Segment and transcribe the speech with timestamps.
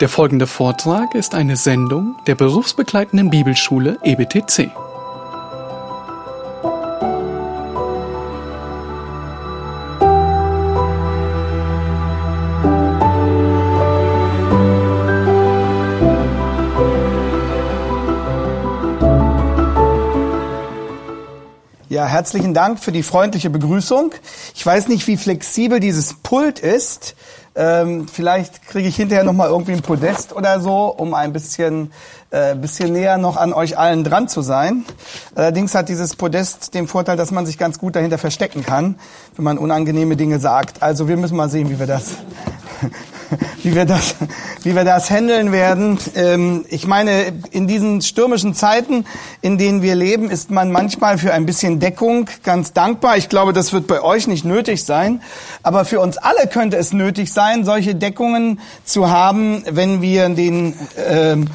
[0.00, 4.70] Der folgende Vortrag ist eine Sendung der berufsbegleitenden Bibelschule EBTC.
[21.88, 24.12] Ja, herzlichen Dank für die freundliche Begrüßung.
[24.54, 27.16] Ich weiß nicht, wie flexibel dieses Pult ist.
[27.56, 31.90] Ähm, vielleicht kriege ich hinterher noch mal irgendwie ein Podest oder so, um ein bisschen,
[32.30, 34.84] äh, bisschen näher noch an euch allen dran zu sein.
[35.34, 38.96] Allerdings hat dieses Podest den Vorteil, dass man sich ganz gut dahinter verstecken kann,
[39.36, 40.82] wenn man unangenehme Dinge sagt.
[40.82, 42.10] Also wir müssen mal sehen, wie wir das
[43.62, 44.14] wie wir das,
[44.62, 45.98] wie wir das handeln werden.
[46.14, 49.04] Ähm, ich meine, in diesen stürmischen Zeiten,
[49.40, 53.16] in denen wir leben, ist man manchmal für ein bisschen Deckung ganz dankbar.
[53.16, 55.22] Ich glaube, das wird bei euch nicht nötig sein.
[55.62, 60.74] Aber für uns alle könnte es nötig sein, solche Deckungen zu haben, wenn wir den,
[61.08, 61.48] ähm,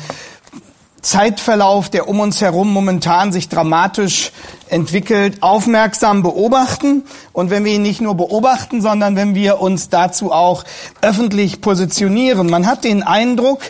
[1.01, 4.31] Zeitverlauf, der um uns herum momentan sich dramatisch
[4.71, 7.03] entwickelt, aufmerksam beobachten.
[7.33, 10.63] Und wenn wir ihn nicht nur beobachten, sondern wenn wir uns dazu auch
[11.01, 12.49] öffentlich positionieren.
[12.49, 13.61] Man hat den Eindruck,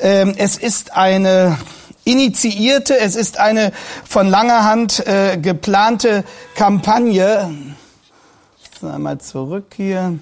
[0.00, 1.58] ähm, es ist eine
[2.04, 3.72] initiierte, es ist eine
[4.08, 7.54] von langer Hand äh, geplante Kampagne.
[8.82, 10.18] Einmal zurück hier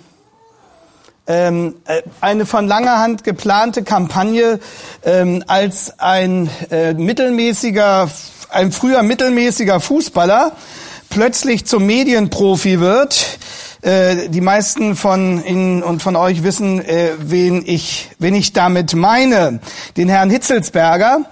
[1.27, 4.59] ähm, äh, eine von langer Hand geplante Kampagne
[5.05, 8.11] ähm, als ein äh, mittelmäßiger,
[8.53, 10.53] ein früher mittelmäßiger Fußballer
[11.11, 13.39] plötzlich zum Medienprofi wird.
[13.83, 18.95] Äh, die meisten von Ihnen und von euch wissen, äh, wen ich, wen ich damit
[18.95, 19.61] meine.
[19.97, 21.27] Den Herrn Hitzelsberger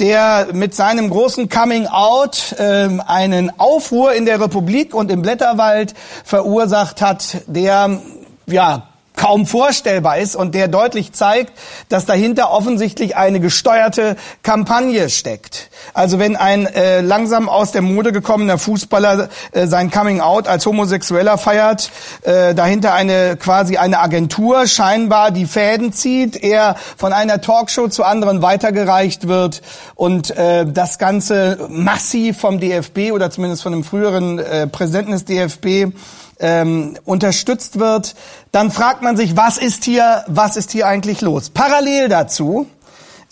[0.00, 5.94] der mit seinem großen Coming Out ähm, einen Aufruhr in der Republik und im Blätterwald
[6.24, 8.00] verursacht hat, der
[8.46, 11.52] ja kaum vorstellbar ist und der deutlich zeigt,
[11.88, 15.70] dass dahinter offensichtlich eine gesteuerte Kampagne steckt.
[15.92, 20.66] Also wenn ein äh, langsam aus der Mode gekommener Fußballer äh, sein Coming Out als
[20.66, 21.90] Homosexueller feiert,
[22.22, 28.02] äh, dahinter eine quasi eine Agentur scheinbar die Fäden zieht, er von einer Talkshow zu
[28.02, 29.62] anderen weitergereicht wird
[29.94, 35.24] und äh, das Ganze massiv vom DFB oder zumindest von dem früheren äh, Präsidenten des
[35.24, 35.94] DFB
[36.40, 38.14] ähm, unterstützt wird,
[38.52, 41.50] dann fragt man sich, was ist hier, was ist hier eigentlich los?
[41.50, 42.66] Parallel dazu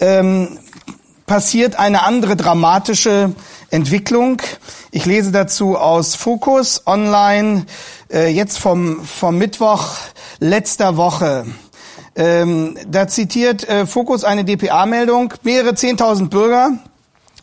[0.00, 0.58] ähm,
[1.26, 3.32] passiert eine andere dramatische
[3.70, 4.42] Entwicklung.
[4.90, 7.66] Ich lese dazu aus Fokus Online
[8.12, 9.96] äh, jetzt vom, vom Mittwoch
[10.40, 11.46] letzter Woche.
[12.14, 15.32] Ähm, da zitiert äh, Fokus eine DPA-Meldung.
[15.42, 16.72] Mehrere Zehntausend Bürger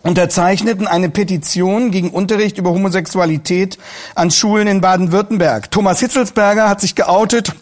[0.03, 3.77] unterzeichneten eine Petition gegen Unterricht über Homosexualität
[4.15, 5.71] an Schulen in Baden-Württemberg.
[5.71, 7.53] Thomas Hitzelsberger hat sich geoutet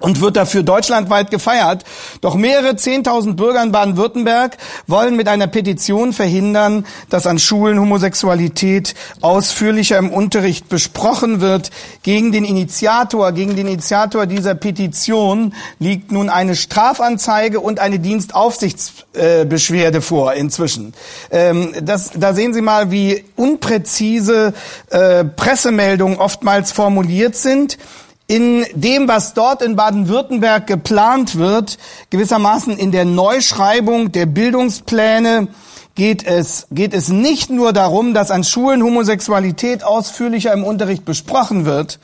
[0.00, 1.84] und wird dafür deutschlandweit gefeiert.
[2.20, 4.56] Doch mehrere Zehntausend Bürger in Baden-Württemberg
[4.86, 11.70] wollen mit einer Petition verhindern, dass an Schulen Homosexualität ausführlicher im Unterricht besprochen wird.
[12.02, 20.02] Gegen den Initiator, gegen den Initiator dieser Petition liegt nun eine Strafanzeige und eine Dienstaufsichtsbeschwerde
[20.02, 20.92] vor inzwischen.
[21.30, 24.54] Ähm, das, da sehen Sie mal, wie unpräzise
[24.90, 27.78] äh, Pressemeldungen oftmals formuliert sind
[28.26, 31.78] in dem, was dort in Baden-Württemberg geplant wird,
[32.10, 35.48] gewissermaßen in der Neuschreibung der Bildungspläne,
[35.94, 41.66] geht es, geht es nicht nur darum, dass an Schulen Homosexualität ausführlicher im Unterricht besprochen
[41.66, 41.98] wird,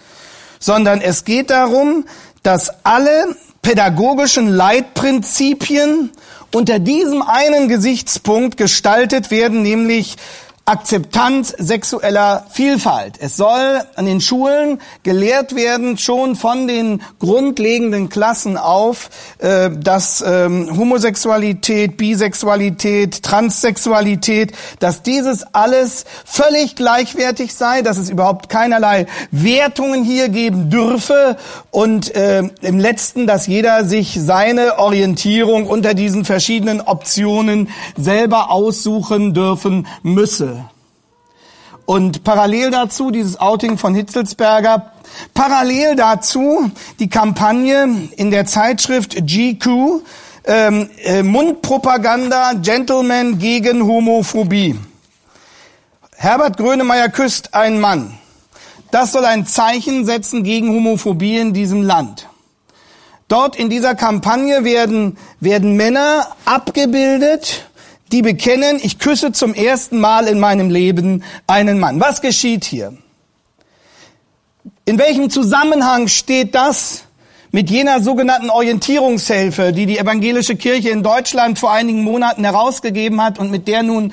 [0.59, 2.05] sondern es geht darum,
[2.43, 6.13] dass alle pädagogischen Leitprinzipien
[6.53, 10.17] unter diesem einen Gesichtspunkt gestaltet werden, nämlich
[10.71, 13.17] Akzeptanz sexueller Vielfalt.
[13.19, 20.23] Es soll an den Schulen gelehrt werden, schon von den grundlegenden Klassen auf, äh, dass
[20.25, 30.05] ähm, Homosexualität, Bisexualität, Transsexualität, dass dieses alles völlig gleichwertig sei, dass es überhaupt keinerlei Wertungen
[30.05, 31.37] hier geben dürfe
[31.73, 39.35] und äh, im letzten, dass jeder sich seine Orientierung unter diesen verschiedenen Optionen selber aussuchen
[39.35, 40.60] dürfen müsse.
[41.91, 44.93] Und parallel dazu dieses Outing von Hitzelsberger,
[45.35, 46.71] parallel dazu
[47.01, 50.01] die Kampagne in der Zeitschrift GQ,
[50.45, 54.79] ähm, äh, Mundpropaganda Gentleman gegen Homophobie.
[56.17, 58.17] Herbert Grönemeyer küsst einen Mann.
[58.93, 62.29] Das soll ein Zeichen setzen gegen Homophobie in diesem Land.
[63.27, 67.69] Dort in dieser Kampagne werden, werden Männer abgebildet,
[68.13, 72.01] die bekennen, ich küsse zum ersten Mal in meinem Leben einen Mann.
[72.01, 72.97] Was geschieht hier?
[74.85, 77.05] In welchem Zusammenhang steht das
[77.53, 83.39] mit jener sogenannten Orientierungshilfe, die die evangelische Kirche in Deutschland vor einigen Monaten herausgegeben hat
[83.39, 84.13] und mit der nun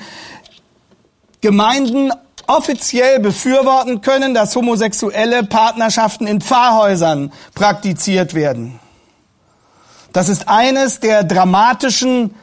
[1.40, 2.12] Gemeinden
[2.48, 8.80] offiziell befürworten können, dass homosexuelle Partnerschaften in Pfarrhäusern praktiziert werden.
[10.12, 12.34] Das ist eines der dramatischen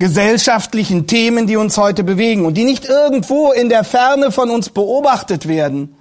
[0.00, 4.70] gesellschaftlichen Themen, die uns heute bewegen und die nicht irgendwo in der Ferne von uns
[4.70, 5.94] beobachtet werden,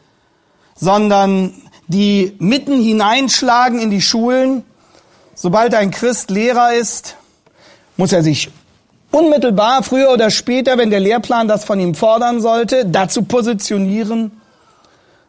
[0.74, 1.54] sondern
[1.88, 4.64] die mitten hineinschlagen in die Schulen.
[5.36, 7.18] Sobald ein Christ Lehrer ist,
[7.98, 8.50] muss er sich
[9.12, 14.32] unmittelbar, früher oder später, wenn der Lehrplan das von ihm fordern sollte, dazu positionieren.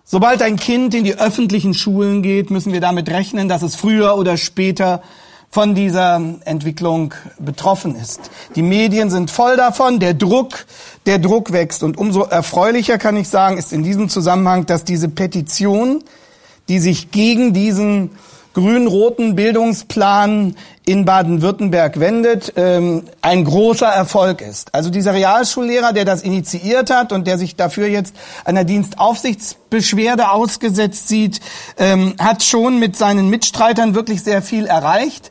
[0.04, 4.16] Sobald ein Kind in die öffentlichen Schulen geht, müssen wir damit rechnen, dass es früher
[4.16, 5.02] oder später
[5.52, 8.30] von dieser Entwicklung betroffen ist.
[8.54, 10.64] Die Medien sind voll davon, der Druck,
[11.06, 11.82] der Druck wächst.
[11.82, 16.04] Und umso erfreulicher kann ich sagen, ist in diesem Zusammenhang, dass diese Petition,
[16.68, 18.10] die sich gegen diesen
[18.54, 20.54] grün-roten Bildungsplan
[20.90, 24.74] in Baden-Württemberg wendet, ähm, ein großer Erfolg ist.
[24.74, 31.06] Also dieser Realschullehrer, der das initiiert hat und der sich dafür jetzt einer Dienstaufsichtsbeschwerde ausgesetzt
[31.06, 31.40] sieht,
[31.78, 35.30] ähm, hat schon mit seinen Mitstreitern wirklich sehr viel erreicht.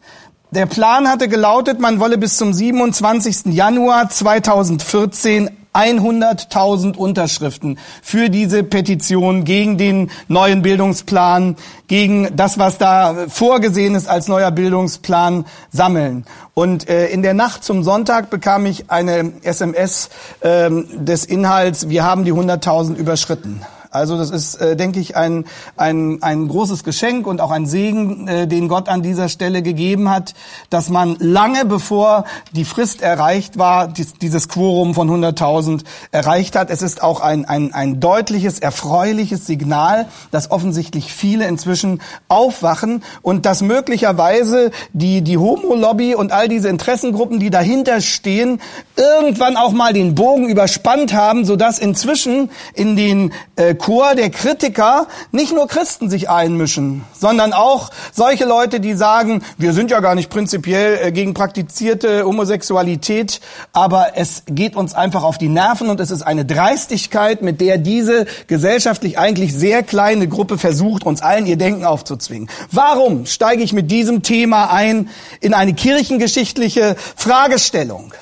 [0.52, 3.54] Der Plan hatte gelautet, man wolle bis zum 27.
[3.54, 11.56] Januar 2014 100.000 Unterschriften für diese Petition gegen den neuen Bildungsplan,
[11.88, 16.26] gegen das, was da vorgesehen ist als neuer Bildungsplan, sammeln.
[16.54, 20.10] Und äh, in der Nacht zum Sonntag bekam ich eine SMS
[20.42, 23.62] äh, des Inhalts, wir haben die 100.000 überschritten.
[23.92, 25.46] Also das ist, äh, denke ich, ein,
[25.76, 30.12] ein, ein großes Geschenk und auch ein Segen, äh, den Gott an dieser Stelle gegeben
[30.12, 30.36] hat,
[30.70, 36.70] dass man lange bevor die Frist erreicht war, dies, dieses Quorum von 100.000 erreicht hat.
[36.70, 43.48] Es ist auch ein, ein, ein deutliches, erfreuliches Signal, dass offensichtlich viele inzwischen aufwachen und
[43.48, 48.62] dass möglicherweise die, die Homo-Lobby und all diese Interessengruppen, die dahinter stehen,
[48.96, 55.08] irgendwann auch mal den Bogen überspannt haben, sodass inzwischen in den äh, Chor der Kritiker
[55.32, 60.14] nicht nur Christen sich einmischen, sondern auch solche Leute, die sagen, wir sind ja gar
[60.14, 63.42] nicht prinzipiell äh, gegen praktizierte Homosexualität,
[63.74, 67.80] aber es geht uns einfach auf die Nerven und es ist eine Dreistigkeit, mit der
[67.80, 72.50] diese gesellschaftlich eigentlich sehr kleine Gruppe versucht, uns allen ihr Denken aufzuzwingen.
[72.72, 75.10] Warum steige ich mit diesem Thema ein
[75.42, 78.14] in eine kirchengeschichtliche Fragestellung?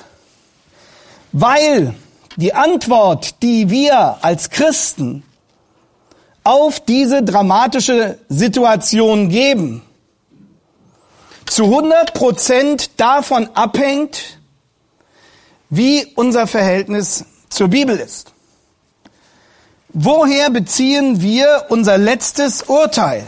[1.32, 1.94] Weil
[2.36, 5.24] die Antwort, die wir als Christen
[6.48, 9.82] auf diese dramatische Situation geben,
[11.44, 14.38] zu 100 Prozent davon abhängt,
[15.68, 18.32] wie unser Verhältnis zur Bibel ist.
[19.90, 23.26] Woher beziehen wir unser letztes Urteil?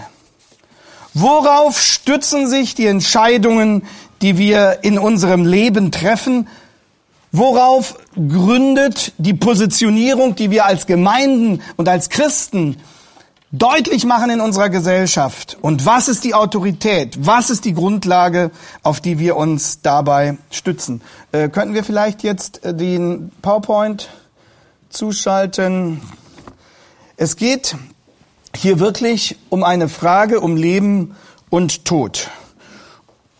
[1.12, 3.87] Worauf stützen sich die Entscheidungen,
[4.22, 6.49] die wir in unserem Leben treffen?
[7.32, 12.78] Worauf gründet die Positionierung, die wir als Gemeinden und als Christen
[13.52, 15.58] deutlich machen in unserer Gesellschaft.
[15.61, 17.26] Und was ist die Autorität?
[17.26, 18.50] Was ist die Grundlage,
[18.82, 21.02] auf die wir uns dabei stützen?
[21.32, 24.08] Äh, könnten wir vielleicht jetzt äh, den PowerPoint
[24.88, 26.00] zuschalten?
[27.17, 27.75] Es geht
[28.55, 31.17] hier wirklich um eine Frage um Leben
[31.50, 32.31] und Tod.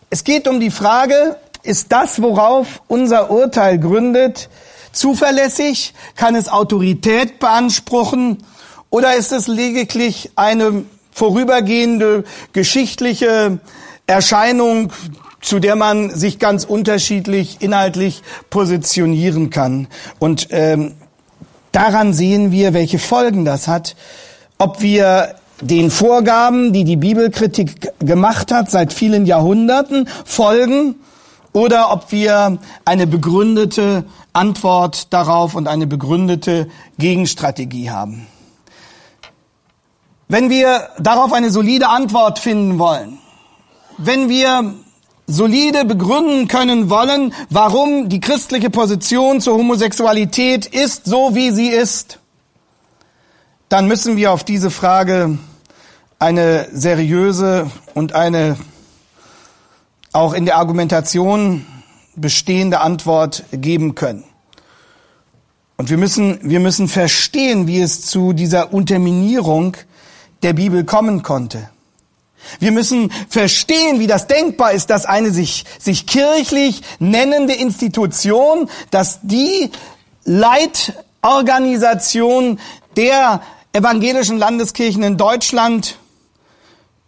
[0.09, 4.49] Es geht um die Frage, ist das, worauf unser Urteil gründet,
[4.91, 5.93] zuverlässig?
[6.15, 8.43] Kann es Autorität beanspruchen?
[8.91, 13.59] Oder ist es lediglich eine vorübergehende geschichtliche
[14.05, 14.91] Erscheinung,
[15.41, 19.87] zu der man sich ganz unterschiedlich inhaltlich positionieren kann?
[20.19, 20.93] Und ähm,
[21.71, 23.95] daran sehen wir, welche Folgen das hat,
[24.57, 30.95] ob wir den Vorgaben, die die Bibelkritik gemacht hat, seit vielen Jahrhunderten folgen
[31.53, 36.67] oder ob wir eine begründete Antwort darauf und eine begründete
[36.97, 38.27] Gegenstrategie haben.
[40.31, 43.17] Wenn wir darauf eine solide Antwort finden wollen,
[43.97, 44.75] wenn wir
[45.27, 52.19] solide begründen können wollen, warum die christliche Position zur Homosexualität ist so, wie sie ist,
[53.67, 55.37] dann müssen wir auf diese Frage
[56.17, 58.55] eine seriöse und eine
[60.13, 61.65] auch in der Argumentation
[62.15, 64.23] bestehende Antwort geben können.
[65.75, 69.75] Und wir müssen, wir müssen verstehen, wie es zu dieser Unterminierung
[70.43, 71.69] der Bibel kommen konnte.
[72.59, 79.19] Wir müssen verstehen, wie das denkbar ist, dass eine sich, sich kirchlich nennende Institution, dass
[79.21, 79.69] die
[80.23, 82.59] Leitorganisation
[82.97, 83.41] der
[83.73, 85.97] evangelischen Landeskirchen in Deutschland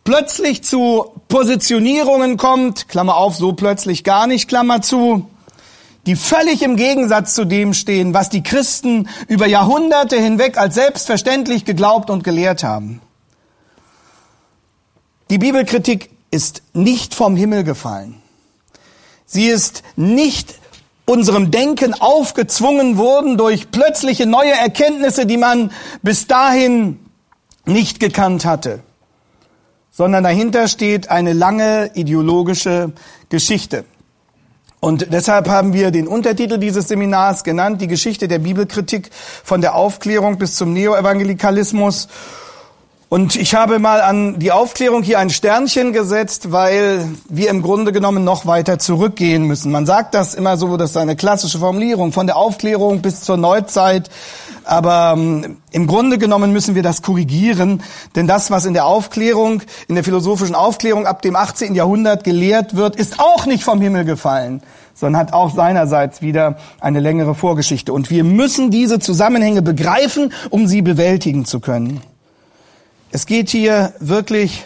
[0.04, 5.30] plötzlich zu Positionierungen kommt, Klammer auf, so plötzlich gar nicht, Klammer zu,
[6.06, 11.66] die völlig im Gegensatz zu dem stehen, was die Christen über Jahrhunderte hinweg als selbstverständlich
[11.66, 13.02] geglaubt und gelehrt haben.
[15.34, 18.22] Die Bibelkritik ist nicht vom Himmel gefallen.
[19.26, 20.60] Sie ist nicht
[21.08, 25.72] unserem Denken aufgezwungen worden durch plötzliche neue Erkenntnisse, die man
[26.04, 27.00] bis dahin
[27.66, 28.82] nicht gekannt hatte,
[29.90, 32.92] sondern dahinter steht eine lange ideologische
[33.30, 33.86] Geschichte.
[34.82, 39.10] Und deshalb haben wir den Untertitel dieses Seminars genannt, die Geschichte der Bibelkritik
[39.44, 42.08] von der Aufklärung bis zum Neoevangelikalismus.
[43.14, 47.92] Und ich habe mal an die Aufklärung hier ein Sternchen gesetzt, weil wir im Grunde
[47.92, 49.72] genommen noch weiter zurückgehen müssen.
[49.72, 53.38] Man sagt das immer so, das ist eine klassische Formulierung, von der Aufklärung bis zur
[53.38, 54.10] Neuzeit.
[54.64, 57.84] Aber ähm, im Grunde genommen müssen wir das korrigieren,
[58.16, 61.76] denn das, was in der Aufklärung, in der philosophischen Aufklärung ab dem 18.
[61.76, 64.64] Jahrhundert gelehrt wird, ist auch nicht vom Himmel gefallen
[64.96, 67.92] sondern hat auch seinerseits wieder eine längere Vorgeschichte.
[67.94, 72.02] Und wir müssen diese Zusammenhänge begreifen, um sie bewältigen zu können.
[73.16, 74.66] Es geht hier wirklich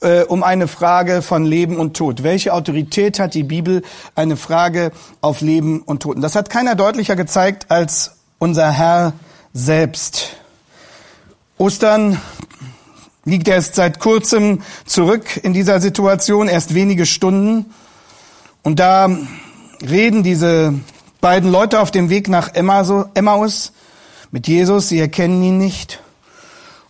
[0.00, 2.24] äh, um eine Frage von Leben und Tod.
[2.24, 3.82] Welche Autorität hat die Bibel?
[4.16, 4.90] Eine Frage
[5.20, 6.16] auf Leben und Tod.
[6.16, 9.12] Und das hat keiner deutlicher gezeigt als unser Herr
[9.52, 10.30] selbst.
[11.58, 12.20] Ostern
[13.24, 17.66] liegt erst seit kurzem zurück in dieser Situation, erst wenige Stunden.
[18.64, 19.08] Und da
[19.88, 20.74] reden diese
[21.20, 23.72] beiden Leute auf dem Weg nach Emmaus
[24.32, 24.88] mit Jesus.
[24.88, 26.00] Sie erkennen ihn nicht.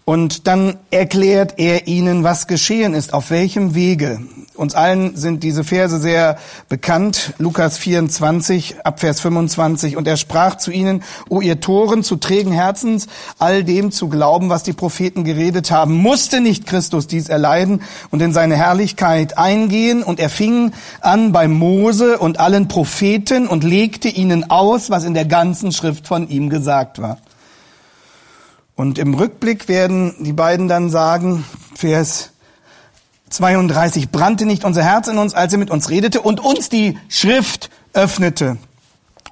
[0.09, 4.21] Und dann erklärt er ihnen, was geschehen ist, auf welchem Wege.
[4.55, 7.35] Uns allen sind diese Verse sehr bekannt.
[7.39, 9.97] Lukas 24, Abvers 25.
[9.97, 13.09] Und er sprach zu ihnen, O ihr Toren zu trägen Herzens,
[13.41, 15.95] all dem zu glauben, was die Propheten geredet haben.
[15.95, 17.83] Musste nicht Christus dies erleiden
[18.13, 20.05] und in seine Herrlichkeit eingehen?
[20.05, 20.71] Und er fing
[21.01, 26.07] an bei Mose und allen Propheten und legte ihnen aus, was in der ganzen Schrift
[26.07, 27.19] von ihm gesagt war.
[28.77, 32.33] Und im Rückblick werden die beiden dann sagen, Vers
[33.31, 36.99] 32, brannte nicht unser Herz in uns, als er mit uns redete und uns die
[37.09, 38.59] Schrift öffnete.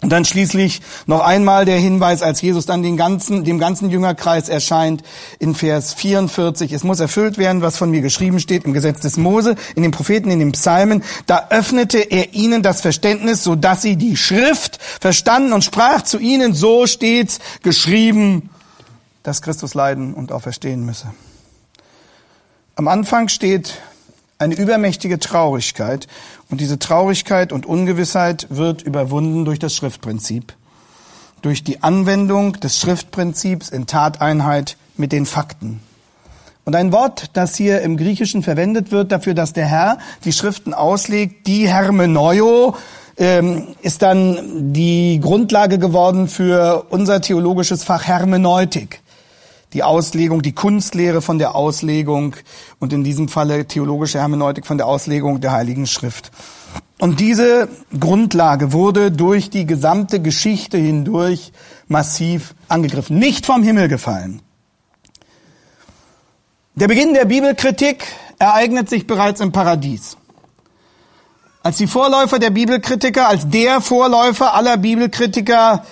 [0.01, 4.49] Und dann schließlich noch einmal der Hinweis, als Jesus dann den ganzen, dem ganzen Jüngerkreis
[4.49, 5.03] erscheint,
[5.39, 6.73] in Vers 44.
[6.73, 9.93] Es muss erfüllt werden, was von mir geschrieben steht im Gesetz des Mose, in den
[9.93, 11.03] Propheten, in den Psalmen.
[11.27, 16.19] Da öffnete er ihnen das Verständnis, so dass sie die Schrift verstanden und sprach zu
[16.19, 18.51] ihnen, so steht's geschrieben
[19.25, 21.13] dass Christus leiden und auferstehen müsse.
[22.77, 23.81] Am Anfang steht
[24.39, 26.07] eine übermächtige Traurigkeit
[26.51, 30.55] und diese Traurigkeit und Ungewissheit wird überwunden durch das Schriftprinzip,
[31.43, 35.81] durch die Anwendung des Schriftprinzips in Tateinheit mit den Fakten.
[36.65, 40.75] Und ein Wort, das hier im Griechischen verwendet wird dafür, dass der Herr die Schriften
[40.75, 42.77] auslegt, die Hermeneuo,
[43.17, 49.04] ähm, ist dann die Grundlage geworden für unser theologisches Fach Hermeneutik
[49.75, 52.37] die Auslegung, die Kunstlehre von der Auslegung
[52.79, 56.31] und in diesem Falle theologische Hermeneutik von der Auslegung der Heiligen Schrift.
[57.01, 61.53] Und diese Grundlage wurde durch die gesamte Geschichte hindurch
[61.89, 64.41] massiv angegriffen, nicht vom Himmel gefallen.
[66.77, 68.07] Der Beginn der Bibelkritik
[68.39, 70.17] ereignet sich bereits im Paradies.
[71.65, 75.85] Als die Vorläufer der Bibelkritiker, als der Vorläufer aller Bibelkritiker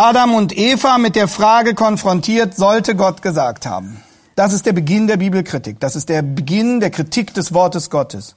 [0.00, 4.00] Adam und Eva mit der Frage konfrontiert, sollte Gott gesagt haben.
[4.36, 5.80] Das ist der Beginn der Bibelkritik.
[5.80, 8.36] Das ist der Beginn der Kritik des Wortes Gottes.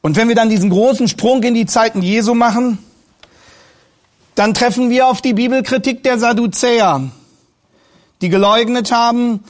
[0.00, 2.78] Und wenn wir dann diesen großen Sprung in die Zeiten Jesu machen,
[4.34, 7.08] dann treffen wir auf die Bibelkritik der Sadduzäer,
[8.22, 9.44] die geleugnet haben,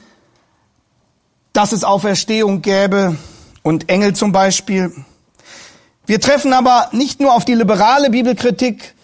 [1.55, 3.17] dass es Auferstehung gäbe
[3.63, 4.93] und Engel zum Beispiel.
[6.05, 8.97] Wir treffen aber nicht nur auf die liberale Bibelkritik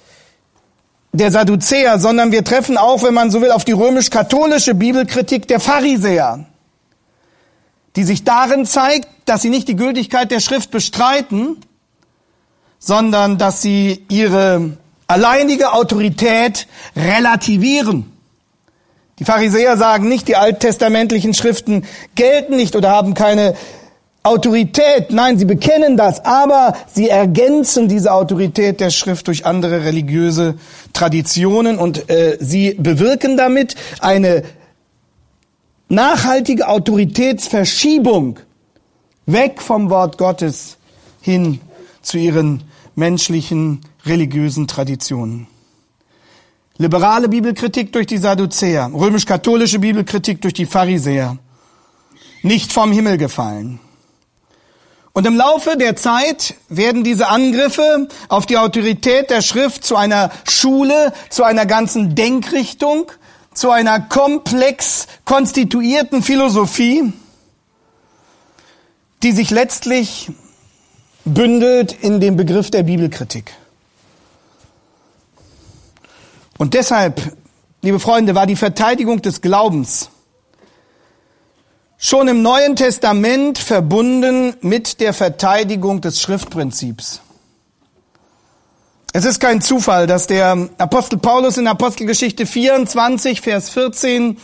[1.14, 5.60] der Sadduzäer, sondern wir treffen auch, wenn man so will, auf die römisch-katholische Bibelkritik der
[5.60, 6.44] Pharisäer,
[7.94, 11.58] die sich darin zeigt, dass sie nicht die Gültigkeit der Schrift bestreiten,
[12.80, 16.66] sondern dass sie ihre alleinige Autorität
[16.96, 18.10] relativieren.
[19.20, 23.54] Die Pharisäer sagen nicht, die alttestamentlichen Schriften gelten nicht oder haben keine
[24.26, 30.54] Autorität, nein, sie bekennen das, aber sie ergänzen diese Autorität der Schrift durch andere religiöse
[30.94, 34.42] Traditionen und äh, sie bewirken damit eine
[35.90, 38.40] nachhaltige Autoritätsverschiebung
[39.26, 40.78] weg vom Wort Gottes
[41.20, 41.60] hin
[42.00, 42.64] zu ihren
[42.94, 45.48] menschlichen religiösen Traditionen.
[46.78, 51.36] Liberale Bibelkritik durch die Sadduzäer, römisch-katholische Bibelkritik durch die Pharisäer.
[52.42, 53.80] Nicht vom Himmel gefallen.
[55.14, 60.32] Und im Laufe der Zeit werden diese Angriffe auf die Autorität der Schrift zu einer
[60.42, 63.12] Schule, zu einer ganzen Denkrichtung,
[63.54, 67.12] zu einer komplex konstituierten Philosophie,
[69.22, 70.32] die sich letztlich
[71.24, 73.52] bündelt in dem Begriff der Bibelkritik.
[76.58, 77.36] Und deshalb,
[77.82, 80.10] liebe Freunde, war die Verteidigung des Glaubens
[81.98, 87.20] schon im Neuen Testament verbunden mit der Verteidigung des Schriftprinzips.
[89.12, 94.38] Es ist kein Zufall, dass der Apostel Paulus in Apostelgeschichte 24, Vers 14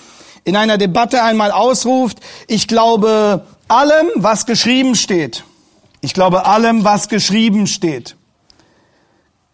[0.45, 5.45] in einer Debatte einmal ausruft, ich glaube allem, was geschrieben steht.
[6.01, 8.17] Ich glaube allem, was geschrieben steht.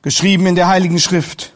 [0.02, 1.54] Geschrieben in der Heiligen Schrift.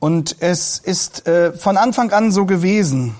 [0.00, 3.14] Und es ist äh, von Anfang an so gewesen,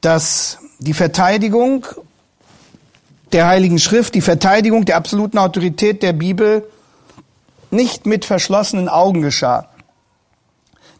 [0.00, 1.86] dass die Verteidigung
[3.32, 6.68] der Heiligen Schrift, die Verteidigung der absoluten Autorität der Bibel
[7.70, 9.68] nicht mit verschlossenen Augen geschah.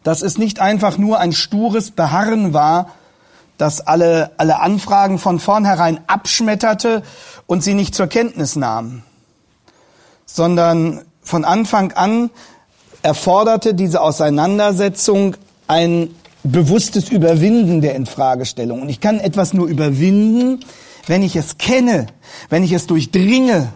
[0.03, 2.91] Dass es nicht einfach nur ein stures Beharren war,
[3.57, 7.03] das alle, alle Anfragen von vornherein abschmetterte
[7.45, 9.03] und sie nicht zur Kenntnis nahm,
[10.25, 12.31] sondern von Anfang an
[13.03, 15.35] erforderte diese Auseinandersetzung
[15.67, 18.81] ein bewusstes Überwinden der Infragestellung.
[18.81, 20.63] Und ich kann etwas nur überwinden,
[21.07, 22.07] wenn ich es kenne,
[22.49, 23.71] wenn ich es durchdringe,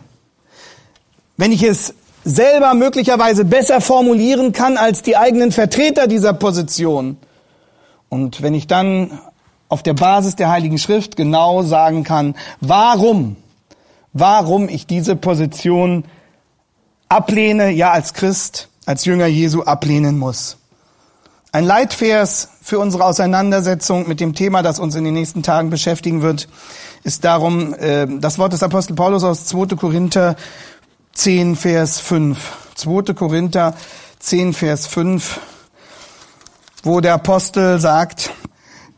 [1.38, 1.94] wenn ich es
[2.24, 7.18] selber möglicherweise besser formulieren kann als die eigenen Vertreter dieser Position.
[8.10, 9.20] Und wenn ich dann
[9.70, 13.36] auf der Basis der Heiligen Schrift genau sagen kann, warum,
[14.14, 16.06] warum ich diese Position
[17.10, 20.58] ablehne, ja als Christ, als Jünger Jesu ablehnen muss.
[21.52, 26.24] Ein Leitvers für unsere Auseinandersetzung mit dem Thema, das uns in den nächsten Tagen beschäftigen
[26.24, 26.48] wird,
[27.04, 29.76] ist darum äh, das Wort des Apostel Paulus aus 2.
[29.76, 30.36] Korinther
[31.14, 32.40] 10, Vers 5.
[32.74, 33.14] 2.
[33.14, 33.76] Korinther
[34.18, 35.40] 10, Vers 5,
[36.82, 38.32] wo der Apostel sagt,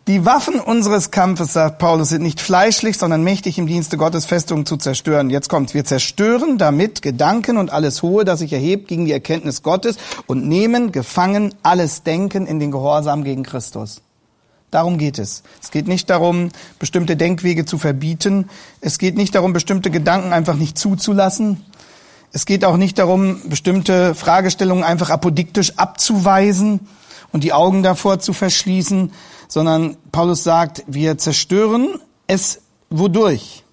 [0.08, 4.66] die Waffen unseres Kampfes, sagt Paulus, sind nicht fleischlich, sondern mächtig im Dienste Gottes Festungen
[4.66, 5.30] zu zerstören.
[5.30, 5.74] Jetzt kommt's.
[5.74, 10.48] Wir zerstören damit Gedanken und alles Hohe, das sich erhebt gegen die Erkenntnis Gottes und
[10.48, 14.02] nehmen gefangen alles Denken in den Gehorsam gegen Christus.
[14.72, 15.44] Darum geht es.
[15.62, 18.50] Es geht nicht darum, bestimmte Denkwege zu verbieten.
[18.80, 21.66] Es geht nicht darum, bestimmte Gedanken einfach nicht zuzulassen.
[22.32, 26.88] Es geht auch nicht darum, bestimmte Fragestellungen einfach apodiktisch abzuweisen
[27.32, 29.12] und die Augen davor zu verschließen,
[29.48, 33.64] sondern Paulus sagt, wir zerstören es wodurch?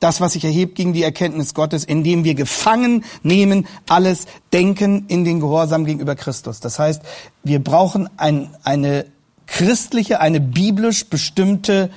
[0.00, 5.24] Das, was sich erhebt gegen die Erkenntnis Gottes, indem wir gefangen nehmen alles Denken in
[5.24, 6.58] den Gehorsam gegenüber Christus.
[6.58, 7.02] Das heißt,
[7.44, 9.06] wir brauchen ein, eine
[9.46, 11.90] christliche, eine biblisch bestimmte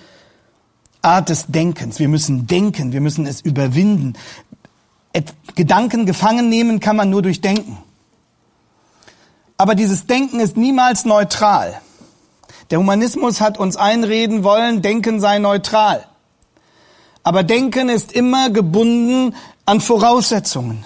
[1.01, 1.97] Art des Denkens.
[1.97, 4.13] Wir müssen denken, wir müssen es überwinden.
[5.55, 7.77] Gedanken gefangen nehmen kann man nur durch Denken.
[9.57, 11.79] Aber dieses Denken ist niemals neutral.
[12.71, 16.05] Der Humanismus hat uns einreden wollen, Denken sei neutral.
[17.23, 20.85] Aber Denken ist immer gebunden an Voraussetzungen.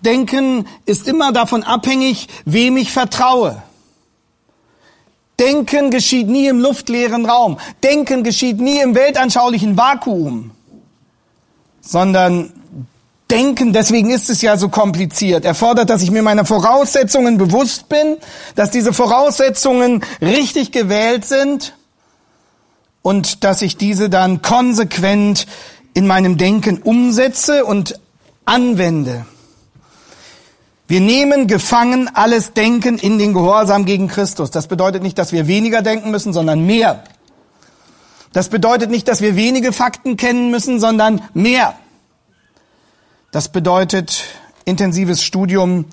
[0.00, 3.62] Denken ist immer davon abhängig, wem ich vertraue.
[5.40, 7.58] Denken geschieht nie im luftleeren Raum.
[7.82, 10.52] Denken geschieht nie im weltanschaulichen Vakuum,
[11.80, 12.52] sondern
[13.34, 18.16] Denken, deswegen ist es ja so kompliziert, erfordert, dass ich mir meiner Voraussetzungen bewusst bin,
[18.54, 21.74] dass diese Voraussetzungen richtig gewählt sind
[23.02, 25.48] und dass ich diese dann konsequent
[25.94, 27.98] in meinem Denken umsetze und
[28.44, 29.26] anwende.
[30.86, 34.52] Wir nehmen gefangen alles Denken in den Gehorsam gegen Christus.
[34.52, 37.02] Das bedeutet nicht, dass wir weniger denken müssen, sondern mehr.
[38.32, 41.74] Das bedeutet nicht, dass wir wenige Fakten kennen müssen, sondern mehr.
[43.34, 44.26] Das bedeutet
[44.64, 45.86] intensives Studium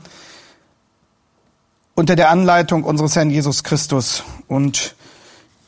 [1.95, 4.95] unter der Anleitung unseres Herrn Jesus Christus und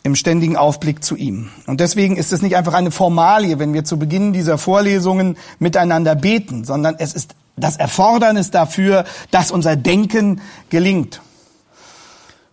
[0.03, 1.49] im ständigen Aufblick zu ihm.
[1.65, 6.13] Und deswegen ist es nicht einfach eine Formalie, wenn wir zu Beginn dieser Vorlesungen miteinander
[6.13, 11.21] beten, sondern es ist das Erfordernis dafür, dass unser Denken gelingt.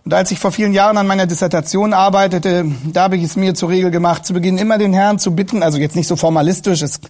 [0.05, 3.55] Und als ich vor vielen Jahren an meiner Dissertation arbeitete, da habe ich es mir
[3.55, 6.81] zur Regel gemacht, zu Beginn immer den Herrn zu bitten, also jetzt nicht so formalistisch,
[6.81, 7.01] es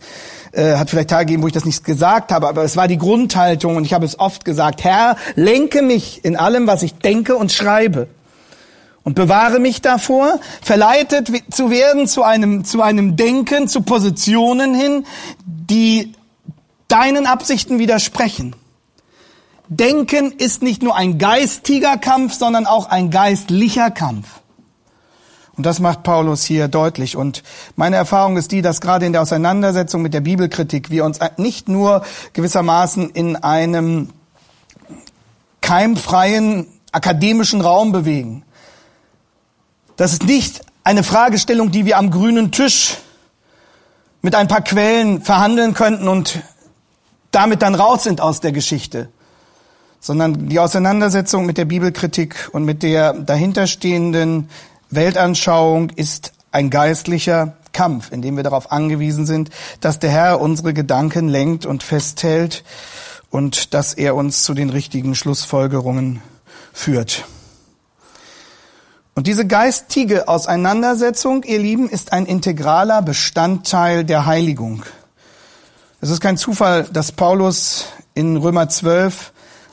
[0.53, 2.99] äh, hat vielleicht Tage gegeben, wo ich das nicht gesagt habe, aber es war die
[2.99, 7.37] Grundhaltung und ich habe es oft gesagt, Herr, lenke mich in allem, was ich denke
[7.37, 8.09] und schreibe
[9.05, 15.07] und bewahre mich davor, verleitet zu werden zu einem, zu einem Denken, zu Positionen hin,
[15.47, 16.13] die
[16.89, 18.57] deinen Absichten widersprechen
[19.71, 24.27] Denken ist nicht nur ein geistiger Kampf, sondern auch ein geistlicher Kampf.
[25.57, 27.17] Und das macht Paulus hier deutlich.
[27.17, 27.45] Und
[27.77, 31.69] meine Erfahrung ist die, dass gerade in der Auseinandersetzung mit der Bibelkritik wir uns nicht
[31.69, 32.03] nur
[32.33, 34.09] gewissermaßen in einem
[35.61, 38.43] keimfreien akademischen Raum bewegen.
[39.95, 42.97] Das ist nicht eine Fragestellung, die wir am grünen Tisch
[44.21, 46.43] mit ein paar Quellen verhandeln könnten und
[47.31, 49.11] damit dann raus sind aus der Geschichte,
[50.01, 54.49] sondern die Auseinandersetzung mit der Bibelkritik und mit der dahinterstehenden
[54.89, 60.75] Weltanschauung ist ein geistlicher Kampf, in dem wir darauf angewiesen sind, dass der Herr unsere
[60.75, 62.65] Gedanken lenkt und festhält
[63.31, 66.23] und dass er uns zu den richtigen Schlussfolgerungen
[66.73, 67.25] führt.
[69.15, 74.85] Und diese geistige Auseinandersetzung, ihr Lieben, ist ein integraler Bestandteil der Heiligung.
[76.01, 79.33] Es ist kein Zufall, dass Paulus in Römer 12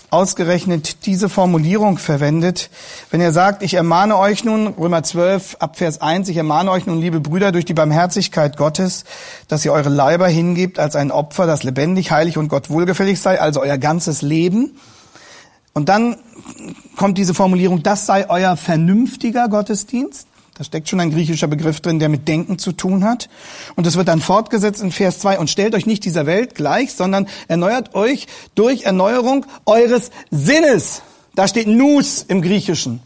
[0.09, 2.69] ausgerechnet diese Formulierung verwendet,
[3.11, 6.85] wenn er sagt, ich ermahne euch nun, Römer 12 ab Vers 1, ich ermahne euch
[6.85, 9.03] nun, liebe Brüder, durch die Barmherzigkeit Gottes,
[9.47, 13.41] dass ihr eure Leiber hingebt als ein Opfer, das lebendig, heilig und Gott wohlgefällig sei,
[13.41, 14.77] also euer ganzes Leben.
[15.73, 16.17] Und dann
[16.95, 20.27] kommt diese Formulierung, das sei euer vernünftiger Gottesdienst.
[20.57, 23.29] Da steckt schon ein griechischer Begriff drin, der mit Denken zu tun hat.
[23.75, 25.37] Und es wird dann fortgesetzt in Vers 2.
[25.37, 31.03] Und stellt euch nicht dieser Welt gleich, sondern erneuert euch durch Erneuerung eures Sinnes.
[31.35, 33.01] Da steht Nus im Griechischen.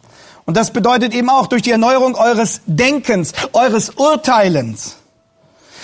[0.45, 4.95] Und das bedeutet eben auch durch die Erneuerung eures Denkens, eures Urteilens.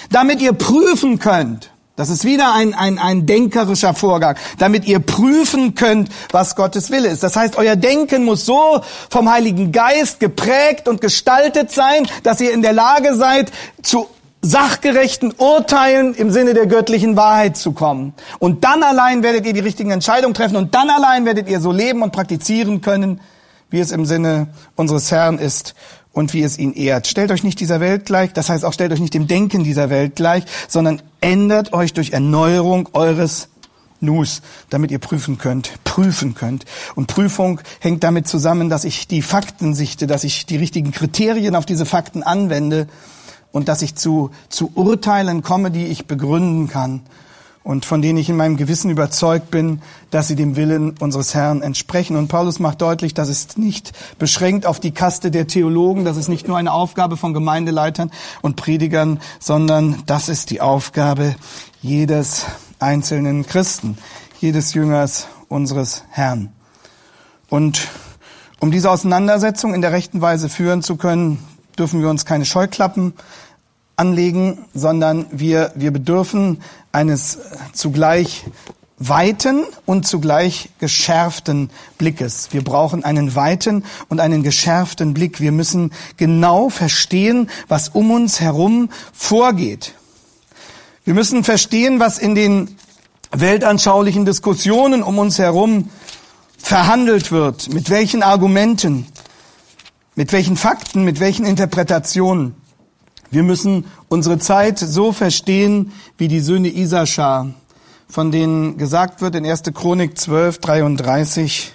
[0.10, 5.73] Damit ihr prüfen könnt, das ist wieder ein, ein, ein denkerischer Vorgang, damit ihr prüfen
[5.73, 7.23] könnt, was Gottes Wille ist.
[7.23, 12.53] Das heißt, euer Denken muss so vom Heiligen Geist geprägt und gestaltet sein, dass ihr
[12.53, 14.07] in der Lage seid, zu
[14.43, 18.13] sachgerechten Urteilen im Sinne der göttlichen Wahrheit zu kommen.
[18.38, 21.71] Und dann allein werdet ihr die richtigen Entscheidungen treffen und dann allein werdet ihr so
[21.71, 23.21] leben und praktizieren können,
[23.71, 25.73] wie es im Sinne unseres Herrn ist
[26.17, 27.06] und wie es ihn ehrt.
[27.06, 29.91] Stellt euch nicht dieser Welt gleich, das heißt auch stellt euch nicht dem Denken dieser
[29.91, 33.49] Welt gleich, sondern ändert euch durch Erneuerung eures
[33.99, 36.65] Nus, damit ihr prüfen könnt, prüfen könnt.
[36.95, 41.56] Und Prüfung hängt damit zusammen, dass ich die Fakten sichte, dass ich die richtigen Kriterien
[41.56, 42.88] auf diese Fakten anwende
[43.51, 47.01] und dass ich zu, zu Urteilen komme, die ich begründen kann
[47.67, 51.62] und von denen ich in meinem Gewissen überzeugt bin, dass sie dem Willen unseres Herrn
[51.62, 52.15] entsprechen.
[52.15, 56.30] Und Paulus macht deutlich, das ist nicht beschränkt auf die Kaste der Theologen, das ist
[56.30, 58.10] nicht nur eine Aufgabe von Gemeindeleitern
[58.41, 61.36] und Predigern, sondern das ist die Aufgabe
[61.82, 62.45] jedes
[62.80, 63.97] einzelnen Christen,
[64.39, 66.53] jedes Jüngers unseres Herrn.
[67.49, 67.89] Und
[68.62, 71.39] um diese Auseinandersetzung in der rechten Weise führen zu können,
[71.77, 73.13] dürfen wir uns keine Scheuklappen
[73.97, 77.39] anlegen, sondern wir, wir bedürfen eines
[77.73, 78.45] zugleich
[78.99, 82.49] weiten und zugleich geschärften Blickes.
[82.51, 85.39] Wir brauchen einen weiten und einen geschärften Blick.
[85.39, 89.93] Wir müssen genau verstehen, was um uns herum vorgeht.
[91.03, 92.77] Wir müssen verstehen, was in den
[93.31, 95.89] weltanschaulichen Diskussionen um uns herum
[96.57, 99.07] verhandelt wird, mit welchen Argumenten,
[100.15, 102.55] mit welchen Fakten, mit welchen Interpretationen.
[103.29, 107.49] Wir müssen unsere Zeit so verstehen wie die Söhne Isaschar,
[108.07, 109.63] von denen gesagt wird in 1.
[109.73, 111.73] Chronik 12, 33,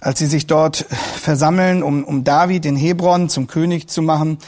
[0.00, 0.86] als sie sich dort
[1.20, 4.38] versammeln, um, um David in Hebron zum König zu machen.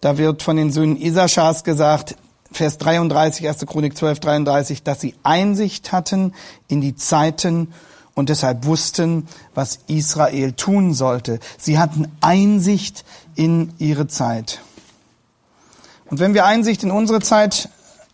[0.00, 2.16] Da wird von den Söhnen Isaschars gesagt,
[2.52, 3.66] Vers 33, 1.
[3.66, 6.34] Chronik 12, 33, dass sie Einsicht hatten
[6.68, 7.72] in die Zeiten
[8.14, 11.40] und deshalb wussten, was Israel tun sollte.
[11.58, 14.60] Sie hatten Einsicht in ihre Zeit.
[16.14, 17.68] Und wenn wir Einsicht in unsere Zeit